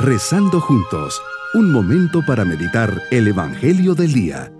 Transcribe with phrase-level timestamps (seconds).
[0.00, 1.20] Rezando juntos,
[1.54, 4.52] un momento para meditar el Evangelio del Día.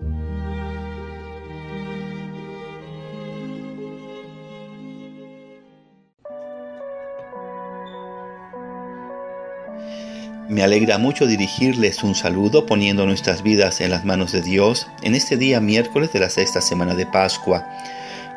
[10.49, 15.15] Me alegra mucho dirigirles un saludo poniendo nuestras vidas en las manos de Dios en
[15.15, 17.65] este día miércoles de la sexta semana de Pascua.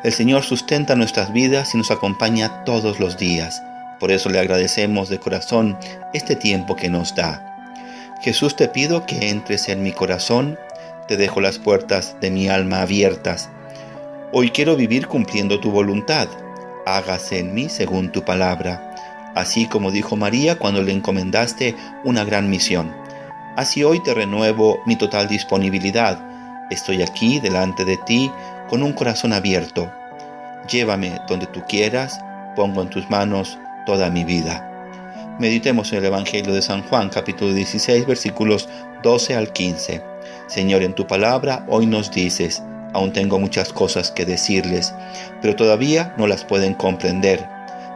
[0.04, 3.60] El Señor sustenta nuestras vidas y nos acompaña todos los días.
[4.02, 5.78] Por eso le agradecemos de corazón
[6.12, 7.70] este tiempo que nos da.
[8.20, 10.58] Jesús te pido que entres en mi corazón,
[11.06, 13.48] te dejo las puertas de mi alma abiertas.
[14.32, 16.26] Hoy quiero vivir cumpliendo tu voluntad.
[16.84, 22.50] Hágase en mí según tu palabra, así como dijo María cuando le encomendaste una gran
[22.50, 22.92] misión.
[23.54, 26.18] Así hoy te renuevo mi total disponibilidad.
[26.72, 28.32] Estoy aquí delante de ti
[28.68, 29.92] con un corazón abierto.
[30.68, 32.20] Llévame donde tú quieras,
[32.56, 34.68] pongo en tus manos toda mi vida.
[35.38, 38.68] Meditemos en el Evangelio de San Juan, capítulo 16, versículos
[39.02, 40.02] 12 al 15.
[40.46, 44.94] Señor, en tu palabra hoy nos dices, aún tengo muchas cosas que decirles,
[45.40, 47.46] pero todavía no las pueden comprender.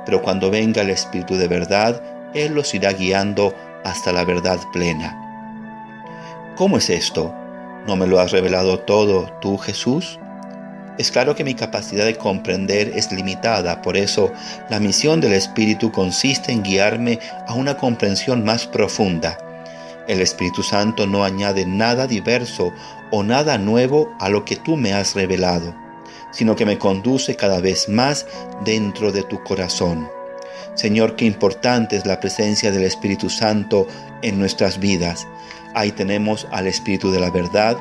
[0.04, 2.00] Pero cuando venga el Espíritu de verdad,
[2.34, 5.22] Él los irá guiando hasta la verdad plena.
[6.56, 7.34] ¿Cómo es esto?
[7.86, 10.18] ¿No me lo has revelado todo tú, Jesús?
[10.98, 14.32] Es claro que mi capacidad de comprender es limitada, por eso
[14.70, 19.36] la misión del Espíritu consiste en guiarme a una comprensión más profunda.
[20.08, 22.72] El Espíritu Santo no añade nada diverso
[23.10, 25.74] o nada nuevo a lo que tú me has revelado,
[26.30, 28.26] sino que me conduce cada vez más
[28.64, 30.08] dentro de tu corazón.
[30.74, 33.86] Señor, qué importante es la presencia del Espíritu Santo
[34.22, 35.26] en nuestras vidas.
[35.74, 37.76] Ahí tenemos al Espíritu de la verdad,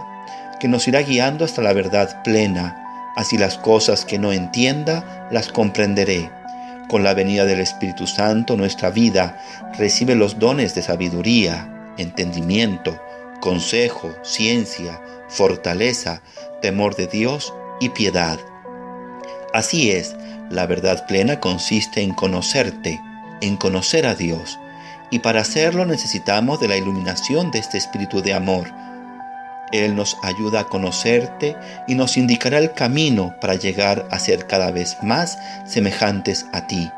[0.59, 2.81] que nos irá guiando hasta la verdad plena
[3.15, 6.29] Así las cosas que no entienda las comprenderé.
[6.89, 9.41] Con la venida del Espíritu Santo nuestra vida
[9.77, 12.99] recibe los dones de sabiduría, entendimiento,
[13.41, 16.21] consejo, ciencia, fortaleza,
[16.61, 18.37] temor de Dios y piedad.
[19.53, 20.15] Así es,
[20.49, 22.99] la verdad plena consiste en conocerte,
[23.41, 24.59] en conocer a Dios,
[25.09, 28.71] y para hacerlo necesitamos de la iluminación de este Espíritu de amor,
[29.71, 31.55] él nos ayuda a conocerte
[31.87, 36.89] y nos indicará el camino para llegar a ser cada vez más semejantes a ti.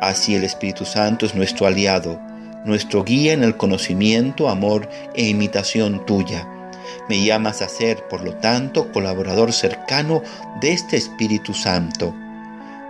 [0.00, 2.20] Así el Espíritu Santo es nuestro aliado,
[2.64, 6.46] nuestro guía en el conocimiento, amor e imitación tuya.
[7.08, 10.22] Me llamas a ser, por lo tanto, colaborador cercano
[10.60, 12.14] de este Espíritu Santo.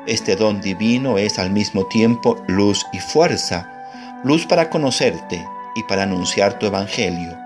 [0.07, 3.69] Este don divino es al mismo tiempo luz y fuerza,
[4.25, 5.45] luz para conocerte
[5.77, 7.44] y para anunciar tu Evangelio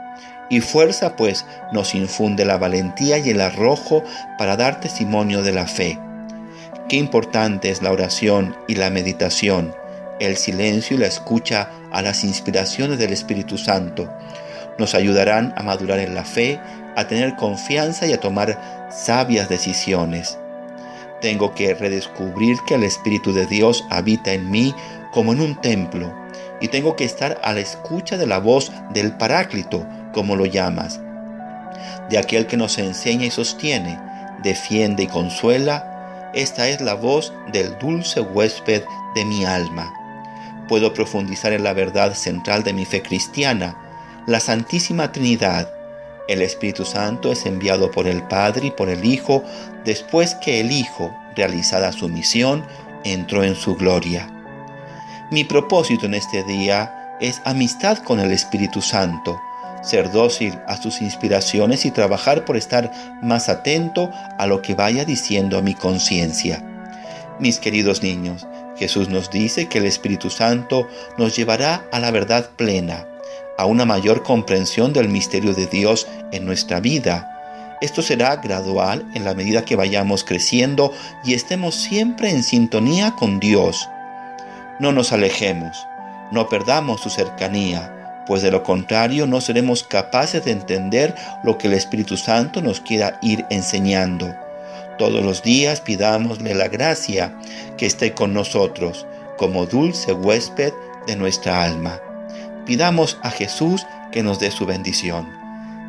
[0.49, 4.03] y fuerza pues nos infunde la valentía y el arrojo
[4.39, 5.99] para dar testimonio de la fe.
[6.89, 9.75] Qué importante es la oración y la meditación,
[10.21, 14.11] el silencio y la escucha a las inspiraciones del Espíritu Santo.
[14.79, 16.59] Nos ayudarán a madurar en la fe,
[16.97, 20.39] a tener confianza y a tomar sabias decisiones.
[21.21, 24.75] Tengo que redescubrir que el Espíritu de Dios habita en mí
[25.13, 26.13] como en un templo
[26.61, 31.01] y tengo que estar a la escucha de la voz del Paráclito, como lo llamas,
[32.11, 33.99] de aquel que nos enseña y sostiene,
[34.43, 38.83] defiende y consuela, esta es la voz del dulce huésped
[39.15, 39.93] de mi alma.
[40.69, 43.77] Puedo profundizar en la verdad central de mi fe cristiana,
[44.27, 45.71] la Santísima Trinidad.
[46.29, 49.43] El Espíritu Santo es enviado por el Padre y por el Hijo
[49.85, 52.67] después que el Hijo, realizada su misión,
[53.05, 54.29] entró en su gloria.
[55.31, 59.41] Mi propósito en este día es amistad con el Espíritu Santo,
[59.83, 62.91] ser dócil a sus inspiraciones y trabajar por estar
[63.23, 66.65] más atento a lo que vaya diciendo a mi conciencia.
[67.39, 68.47] Mis queridos niños,
[68.77, 73.07] Jesús nos dice que el Espíritu Santo nos llevará a la verdad plena,
[73.57, 77.77] a una mayor comprensión del misterio de Dios en nuestra vida.
[77.81, 80.93] Esto será gradual en la medida que vayamos creciendo
[81.25, 83.89] y estemos siempre en sintonía con Dios
[84.79, 85.89] no nos alejemos,
[86.31, 87.98] no perdamos su cercanía,
[88.29, 92.81] pues de lo contrario no seremos capaces de entender lo que el Espíritu Santo nos
[92.81, 94.37] quiera ir enseñando.
[94.99, 97.35] Todos los días pidámosle la gracia
[97.79, 99.07] que esté con nosotros
[99.39, 100.75] como dulce huésped
[101.07, 102.01] de nuestra alma.
[102.67, 105.27] Pidamos a Jesús que nos dé su bendición.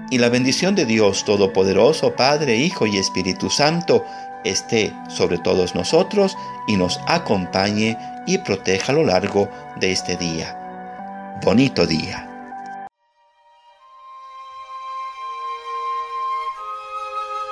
[0.10, 4.06] Y la bendición de Dios Todopoderoso, Padre, Hijo y Espíritu Santo,
[4.46, 6.38] esté sobre todos nosotros
[6.70, 9.50] y nos acompañe y proteja a lo largo
[9.82, 10.56] de este día.
[11.44, 12.29] Bonito día.